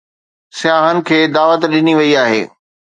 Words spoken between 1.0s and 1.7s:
کي دعوت